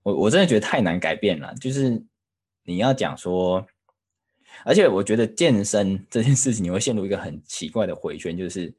[0.03, 1.55] 我我真的觉得太难改变了。
[1.61, 2.05] 就是
[2.65, 3.65] 你要讲说。
[4.65, 8.73] 而且我觉得健身这件事情，你会陷入一个很奇怪的回圈，就是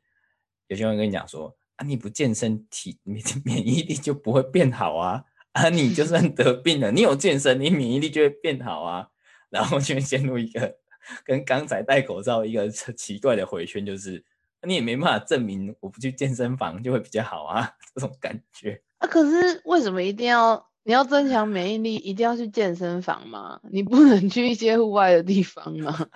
[0.67, 5.23] 有些人跟你讲说啊，你不健身体，你的 免疫力就不会变好啊。
[5.53, 9.09] 啊，你就算得病了，你有健身，你免疫力就会变好啊。
[9.49, 10.77] 然后就会陷入一个
[11.25, 14.23] 跟刚才戴口罩一个奇怪的回圈，就是
[14.65, 18.81] 你也没办法证明我不去健身房就会比较好啊，这种感觉。
[18.99, 23.59] 啊，可是为什么一定要你要增强免疫力，一定要去健身房吗？
[23.71, 26.07] 你不能去一些户外的地方吗？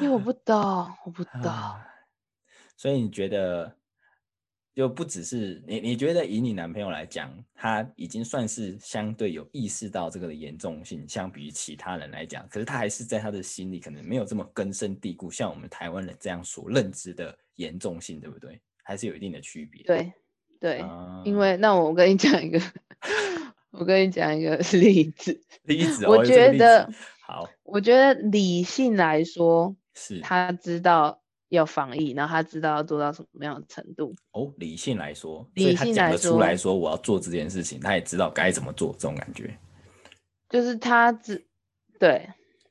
[0.00, 0.60] 因为我不懂，
[1.04, 1.52] 我不懂。
[2.76, 3.76] 所以你觉得？
[4.76, 18.60] 就不只是你，你觉得以你男朋友来讲，他已经算是相对有意识到这个的严重性，相比于其他人来讲，可是他还是在他的心里可能没有这么根深蒂固，像我们台湾人这样所认知的严重性，对不对？
[18.84, 19.82] 还是有一定的区别。
[19.84, 20.12] 对，
[20.60, 22.60] 对，嗯、因为那我跟你讲一个，
[23.72, 31.20] 我跟你讲一个 例子， 例子，我觉得、哦、好，我觉得理性来说，是他知道。
[31.48, 34.16] 要防疫，然后他知道要做到什么样的程度。
[34.32, 39.56] 哦，理性来说，理性来说，出来说我要做这件事情，他也知道该怎么做，这种感觉。
[40.48, 41.46] 就是他只
[42.00, 42.30] 对，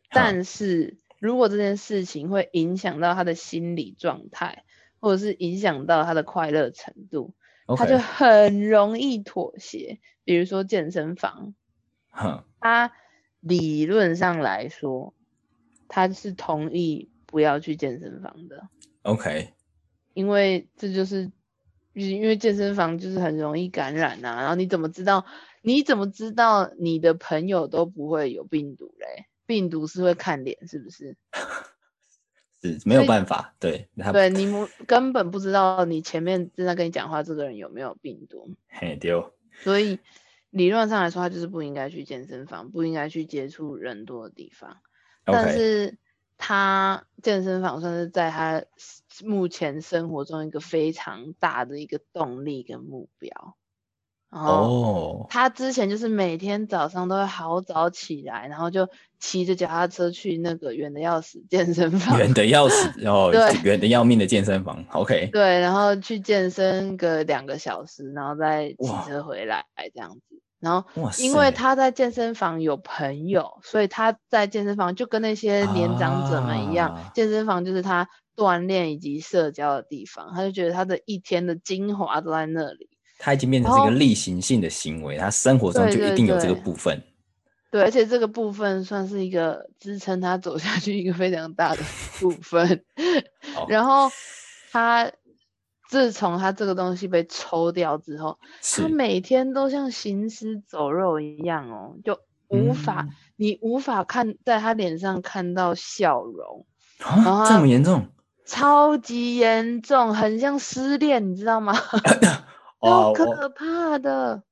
[0.10, 4.65] 但是如果这件事情会影响到他的心理状态，
[5.00, 7.34] 或者是影响到他的快乐程度.
[7.78, 9.99] 他就很容易妥协。
[10.23, 11.54] 比如说健身房，
[12.60, 12.91] 他
[13.39, 15.13] 理论上来说，
[15.88, 17.10] 他是同意。
[17.28, 18.69] 不要去健身房的
[19.01, 19.51] ，OK，
[20.13, 21.30] 因为这就是，
[21.91, 24.41] 因为健身房就是很容易感染呐、啊。
[24.41, 25.25] 然后你怎么知道？
[25.62, 29.25] 你怎么知道你的朋友都不会有病毒嘞？
[29.45, 31.17] 病毒是会看脸，是不是？
[32.73, 38.56] 是没有办法，对，对，你们根本不知道你前面正在跟你讲话这个人有没有病毒。
[38.67, 39.34] 嘿，丢。
[39.63, 39.99] 所以
[40.49, 44.78] 理论上来说，他就是不应该去健身房，不应该去接触人多的地方。
[45.23, 45.97] 但是。
[46.38, 48.62] 他健身房算是在他
[49.23, 53.56] 目前生活中一个非常大的一个动力跟目标。
[54.36, 63.32] 哦，他之前就是每天早上都会好早起来，然后就骑着脚踏车去那个远的要死健身房，远的要死， 然后
[63.63, 64.84] 远的要命的健身房。
[64.91, 70.41] OK，对，然后去健身个两个小时，然后再骑车回来这样子。
[70.60, 80.34] 然后，因为他在健身房有朋友，所以他在健身房就跟那些年长者们一样，啊、健身房就是他锻炼以及社交的地方。
[80.34, 82.89] 他就觉得他的一天的精华都在那里。
[83.17, 87.01] 他已经变成是一个例行性的行为，他生活中就一定有这个部分。
[87.71, 91.82] 对，而且这个部分算是一个支撑他走下去一个非常大的
[92.19, 92.84] 部分。
[93.69, 94.10] 然后
[94.71, 95.12] 他。
[95.88, 98.39] 自从他这个东西被抽掉之后，
[98.75, 106.65] 他每天都像行尸走肉一样哦，就无法、嗯，你无法看在他脸上看到笑容
[107.04, 108.08] 啊，这么严重？
[108.47, 111.75] 超级严重，很像失恋，你知道吗？
[112.89, 114.43] 好可怕的。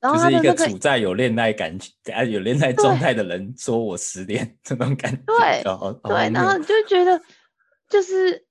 [0.02, 1.90] 就是一个处在有恋爱感觉、
[2.30, 5.62] 有恋爱状态的人说我失恋这种感觉，对
[6.02, 7.20] 对，然后就觉得
[7.88, 8.46] 就是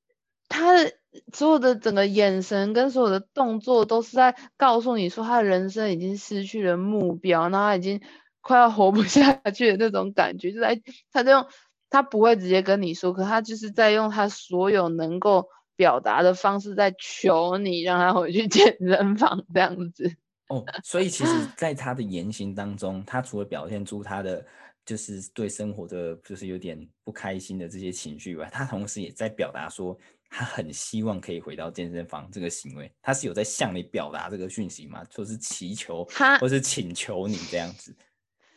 [0.47, 0.91] 他的。
[1.31, 8.01] 所有的整个眼神跟所有的动作都是在告诉你说，他的人生已经失去了目标，然后他已经
[8.41, 10.51] 快要活不下去的那种感觉。
[10.51, 11.45] 就在他就用
[11.91, 20.15] 他不会直接跟你说，可他就是在用他所有能够表达的方式在求你让他回去健身房这样子。
[20.49, 24.45] 哦，所以其实，在他的言行当中，他除了表现出他的
[24.85, 29.97] 就是对生活的就是有点不开心的这些情绪外，他同时也在表达说。
[30.35, 35.03] 他很希望可以回到健身房这个行为，他是有在向你表达这个讯息吗？
[35.07, 37.95] 就是祈求他，或是请求你这样子。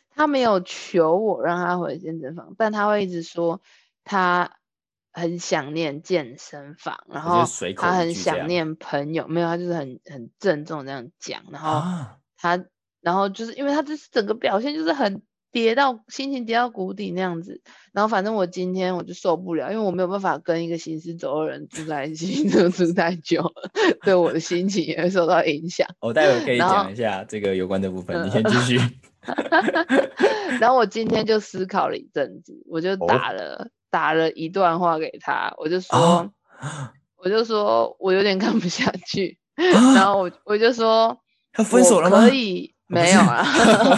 [0.09, 3.61] 他没有求我让他回健身房，但他会一直说
[4.05, 4.51] 他
[5.17, 7.45] 很想念健身房，然后
[7.77, 9.27] 他很想念朋友。
[9.27, 11.43] 没有，他就是很很郑重这样讲。
[11.51, 11.81] 然后
[12.37, 12.65] 他，啊、
[13.01, 15.23] 然后就是因为他这是整个表现就是很。
[15.53, 17.63] 跌到心情跌到谷底那样子，
[17.95, 23.71] 然后反正我今天我就受不了，因为我没有办法跟一个行尸走肉人住在一起， 住住太久了，
[24.03, 25.89] 对我的心情也会受到影响。
[26.01, 28.79] 我待会可以讲一下这个有关的部分，你先继续。
[30.61, 36.33] 然后我今天就思考了一阵子，我就打了、哦、打了一段话给他，我就说，哦、
[37.17, 41.19] 我就说我有点看不下去， 哦、然后我我就说
[41.53, 42.21] 他分手了吗？
[42.21, 42.73] 可以。
[42.89, 43.45] 没有啊，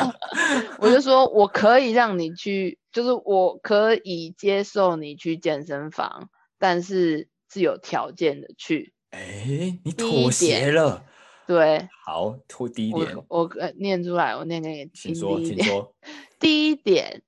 [0.80, 8.94] 我就说我可以让你去，就是我可以接受你去健身房，但是是有条件的去。
[9.10, 11.04] 哎、欸，你妥协了？
[11.46, 15.12] 对，好，拖第一点，我，我念出来，我念给你听。
[15.12, 15.94] 请说，请说。
[16.40, 17.22] 第一点，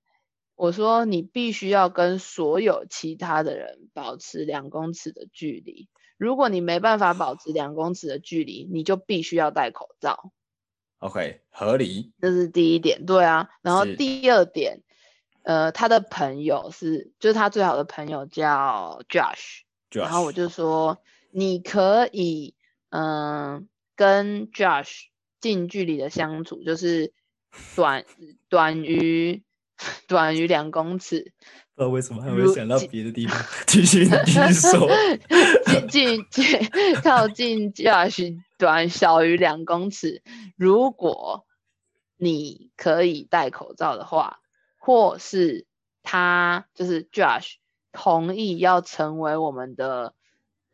[0.60, 5.88] 我说你必须要跟所有其他的人保持两公尺的距离。
[6.18, 10.32] 如果你没办法保持两公尺的距离，你就必须要戴口罩。
[10.98, 12.12] OK，合理。
[12.20, 13.48] 这是第一点，对啊。
[13.62, 14.82] 然后第二点，
[15.44, 19.62] 呃，他的朋友是，就是他最好的朋友叫 Josh。
[19.90, 20.00] Josh。
[20.00, 20.98] 然后我就说，
[21.30, 22.54] 你可以，
[22.90, 23.62] 嗯、呃，
[23.96, 25.04] 跟 Josh
[25.40, 27.14] 近距离的相处，就是
[27.74, 28.04] 短
[28.50, 29.42] 短于
[30.08, 31.32] 短于两公尺。
[31.74, 34.88] 不知道为什么还会想到别的地方，继续继续说。
[35.88, 36.44] 近近
[37.02, 40.22] 靠近 Josh 短小于两公尺，
[40.56, 41.46] 如果
[42.18, 44.40] 你可以戴口罩的话，
[44.78, 45.66] 或是
[46.02, 47.54] 他就是 Josh
[47.92, 50.12] 同意要成为我们的，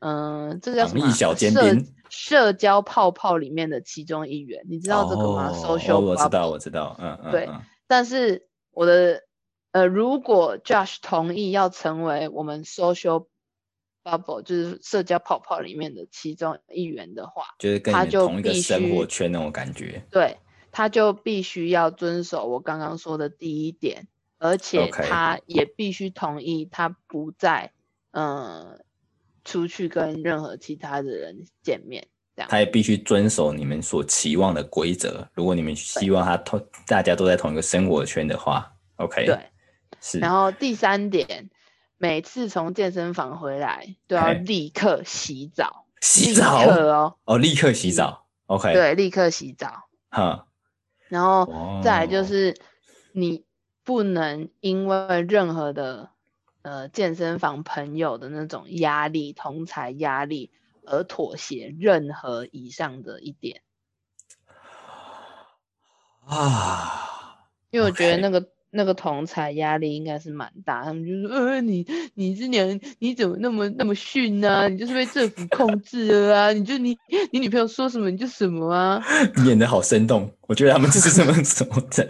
[0.00, 1.08] 嗯、呃，这个叫什么？
[1.12, 1.86] 小尖兵。
[2.08, 7.32] 社交泡泡里面的其中一员，你知道这个吗？Social，哦，我知道，我知道，嗯嗯。
[7.32, 7.48] 对，
[7.88, 8.46] 但是
[8.76, 9.24] 我的。
[9.72, 13.26] 呃，如果 Josh 同意要成为我们 social
[14.02, 20.02] bubble，就是社交泡泡里面的其中一员的话，就是跟你同一个生活圈那种感觉。
[20.10, 20.38] 对，
[20.72, 24.08] 他就必须要遵守我刚刚说的第一点，
[24.38, 27.72] 而且他也必须同意他不再
[28.12, 28.80] 嗯、呃、
[29.44, 32.48] 出去跟任何其他的人见面，这样。
[32.48, 35.26] 他也必须遵守你们所期望的规则。
[35.34, 39.26] 如果你们希望他同大家都在同一个生活圈的话，OK。
[39.26, 39.38] 对。
[40.00, 40.18] 是。
[40.18, 41.48] 然后第三点，
[41.96, 46.62] 每次从健身房回来都要立刻洗澡，洗澡？
[46.64, 50.46] 哦，哦，立刻洗澡，OK，对，立刻洗澡，哈，
[51.08, 52.54] 然后再来就是
[53.12, 53.44] 你
[53.82, 56.10] 不能因为任何的
[56.62, 60.50] 呃健身房朋友的那种压力、同才压力
[60.86, 63.62] 而妥协任何以上的一点
[66.26, 67.38] 啊，
[67.70, 68.50] 因为我觉得那个。
[68.70, 74.68] 那个同才压力应该是蛮大，他们就说：“呃，你你这娘，你怎么那么那么逊呢、啊？
[74.68, 76.52] 你就是被政府控制了啊！
[76.52, 76.94] 你就你
[77.30, 79.02] 你女朋友说什么你就什么啊！
[79.38, 82.06] ”你演的好生动，我觉得他们就是这么 说的。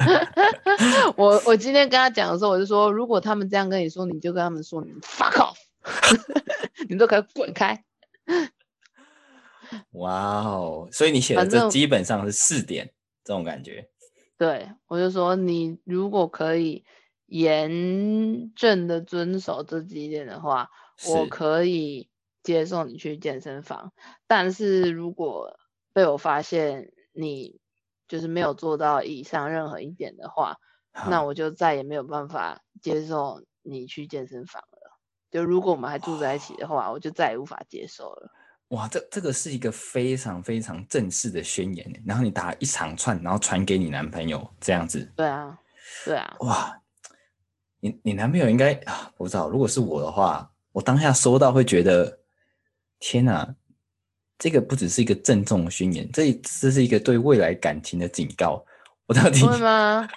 [1.16, 5.56] 我我今天跟他讲的时候，我就说：如果他们这样跟你说，你就跟他们说：“你 fuck off，
[6.88, 7.80] 你都可以滚开。”
[9.92, 10.88] 哇哦！
[10.92, 12.92] 所以你写的这基本上是四点
[13.24, 13.88] 这种感觉。
[14.38, 16.84] 对，我就说你如果可以
[17.26, 20.70] 严正的遵守这几点的话，
[21.08, 22.10] 我可以
[22.42, 23.92] 接受你去健身房。
[24.26, 25.58] 但是如果
[25.92, 27.58] 被我发现你
[28.06, 30.56] 就是没有做到以上任何一点的话，
[31.08, 34.98] 那我就再也没有办法接受你去健身房了。
[35.30, 38.30] 就如果我们还住在一起的话，我就再也无法接受了。
[38.70, 45.08] 哇，这这个是一个非常非常正式的宣言，然后你打一长串，然后传给你男朋友这样子。
[45.14, 45.56] 对啊，
[46.04, 46.36] 对啊。
[46.40, 46.76] 哇，
[47.78, 52.18] 你你男朋友应该啊，不知道，如果是我的话，我当下收到会觉得，
[52.98, 53.54] 天哪，
[54.36, 58.64] 这个不只是一个郑重的宣言，这这是一个对未来感情的警告。
[59.06, 60.08] 我到底会吗？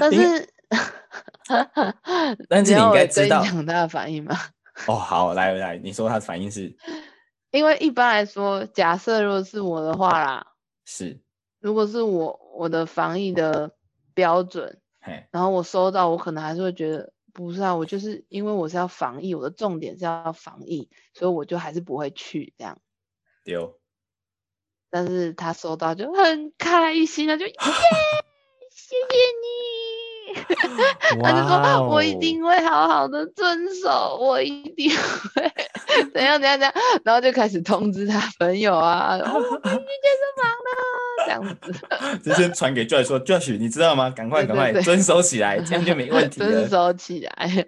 [0.00, 0.48] 但 是，
[2.48, 4.34] 但是你应该知道他的反应吗？
[4.86, 6.74] 哦，好，来来，你说他的反应是。
[7.52, 11.20] 因为一般来说，假设如果是我的话啦，是，
[11.60, 13.76] 如果是我我的防疫的
[14.14, 14.80] 标准，
[15.30, 22.80] 然后我收到，我可能还是会觉得不是啊，我就是因为我是要防疫，我的重点是要防疫，所以我就还是不会去这样。
[23.44, 23.78] 丢，
[24.90, 27.52] 但是他收到就很开心啊，就 耶，
[28.70, 29.41] 谢谢你。
[31.22, 35.52] 他就说：“我一定会好好的遵守，我一定会
[36.12, 36.72] 怎样怎样怎样。”
[37.04, 39.24] 然后就开始通知他朋友啊，我去
[39.64, 42.20] 健身房了，这样子。
[42.22, 44.10] 直接传给 Josh 说：“Josh，你知道吗？
[44.10, 47.66] 赶快赶快遵守起来，这样就没问题 了。”遵守起来。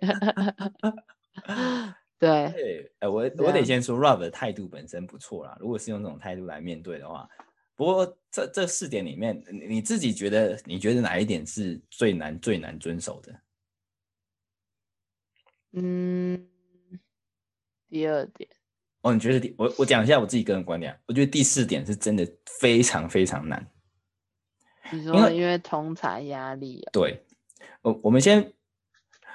[2.19, 5.57] 对，对，哎，我我得先说，Rob 的态度本身不错啦。
[5.61, 7.27] 如果是用这种态度来面对的话。
[7.77, 13.41] 不过这这四点里面，你自己觉得你觉得哪一点是最难最难遵守的？
[15.73, 16.49] 嗯，
[17.89, 18.49] 第二点。
[19.03, 22.25] 哦，你觉得第我我讲一下我自己个人观点，我觉得第四点是真的
[22.61, 23.69] 非常非常难。
[24.93, 26.91] 你说因为同侪压力啊？
[26.93, 27.25] 对，
[27.83, 28.53] 我我们先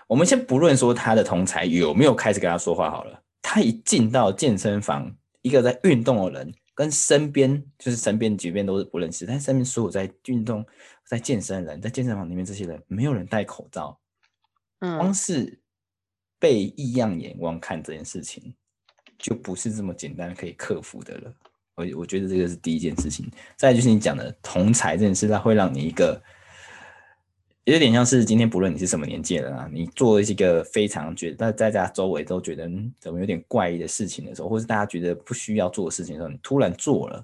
[0.07, 6.53] 我们先不论说他的同侪有没有开始跟他说话好了，他一进到健身房，一个在运动的人。
[6.79, 10.65] 跟身边就是身边，即便都是不认识，但身边所有在运动、
[11.05, 13.99] 在健身的人，在健身房里面这些人，没有人戴口罩，
[14.79, 15.59] 嗯，光是
[16.39, 18.55] 被异样眼光看这件事情，
[19.17, 21.35] 就不是这么简单可以克服的了。
[21.75, 23.29] 我我觉得这个是第一件事情。
[23.57, 26.23] 再来就是你讲的同才这件事，它会让你一个
[27.69, 37.23] 有点像是今天不论你是什么年纪的啊，你做一个非常觉得大家周围都觉得怎么有点怪异的事情的时候，或是大家觉得不需要做的事情的时候，你突然做了，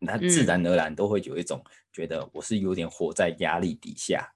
[0.00, 1.62] 那自然而然都会有一种
[1.92, 4.28] 觉得我是有点活在压力底下，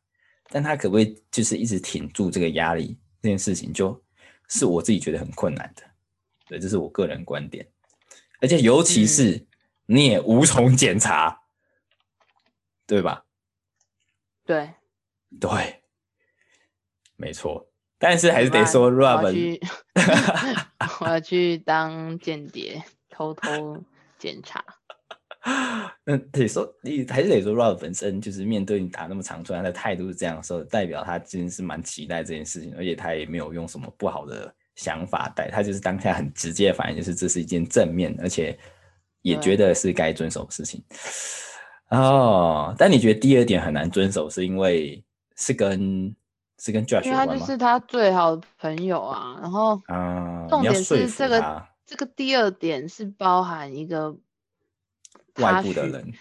[0.51, 4.01] 但他可不可以就是一直挺住这个压力这件事情，就
[4.49, 5.82] 是我自己觉得很困难的。
[6.47, 7.66] 对，这是我个人观点，
[8.41, 9.45] 而且尤其是
[9.87, 11.41] 你也无从检查，
[12.87, 13.24] 对吧？
[14.47, 14.70] 对，
[15.40, 15.82] 对，
[17.16, 17.68] 没错，
[17.99, 19.61] 但是还是得说 Rob，
[21.01, 23.82] 我要去当间谍，偷偷
[24.18, 24.64] 检查。
[26.07, 38.59] 嗯，得说你还是得说 Rob 本身就是面对你打那么长出来，他的态度是这样说，代表他真的是蛮期待这件事情，而且他也没有用什么不好的想法带，他就是当下很直接的反应，就是这是一件正面，而且
[39.22, 40.84] 也觉得是该遵守的事情。
[41.89, 45.05] 哦，但你觉得第二点很难遵守，是因为
[45.37, 46.14] 是跟
[46.59, 49.39] 是跟 Josh 他就是他最好的朋友啊。
[49.41, 54.16] 然后啊，重点是这个这个第二点是包含一个
[55.39, 56.12] 外部的人，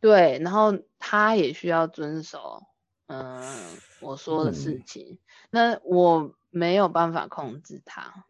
[0.00, 2.62] 对，然后他也需要遵守，
[3.06, 3.68] 嗯、呃，
[4.00, 5.18] 我说的事情，嗯、
[5.50, 8.26] 那我没有办法控制他。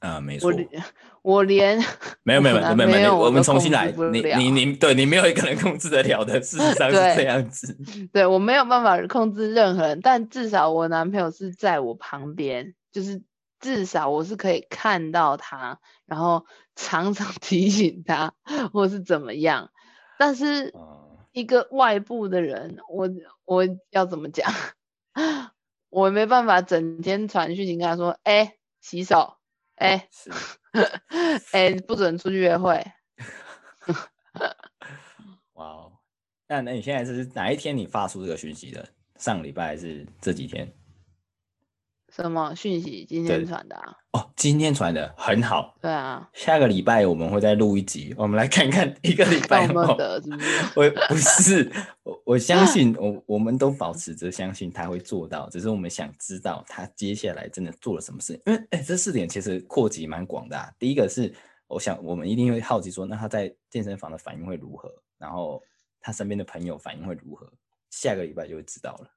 [0.00, 0.52] 啊，没错，
[1.22, 1.78] 我连
[2.22, 7.74] 没有没有 没有没有没有，我们重新来，你你你，对你没有一个人控制得了的，事实上是这样子。
[7.84, 13.22] 对，对我没有办法控制任何人，但至少我男朋友是在我旁边，就是
[13.58, 16.44] 至少我是可以看到他，然后
[16.74, 18.34] 常常 提醒他，
[18.72, 19.70] 或是怎么样。
[20.18, 20.72] 但是
[21.32, 23.08] 一个外部的人，我
[23.46, 24.52] 我要怎么讲？
[25.88, 29.35] 我没办法整天传讯息跟他说，哎、欸，洗手。
[29.76, 30.30] 哎、欸，是，
[31.52, 32.84] 哎、欸，不准出去约会。
[35.54, 35.92] 哇哦，
[36.48, 38.86] 那那你现在是哪一天你发出这个讯息的？
[39.18, 40.70] 上礼拜还是这几天？
[42.16, 43.04] 什么讯息？
[43.06, 43.94] 今天传的啊？
[44.12, 45.76] 哦，今天传的很好。
[45.82, 49.94] 对啊，下个礼拜我们会再录一集，我们来看看一个礼拜 后。
[50.74, 51.70] 我不是，
[52.04, 58.40] 我我相信 我，我们都保持着相信他会做到，只是我们想知道他接下来真的做了什么事。
[58.46, 60.72] 因为哎，这四点其实扩及蛮广的啊。
[60.78, 61.30] 第一个是，
[61.66, 64.90] 我想我们一定会好奇说，那他在健身房的反应会如何？
[65.18, 65.62] 然后
[66.00, 67.46] 他身边的朋友反应会如何？
[67.90, 69.10] 下个礼拜就会知道了。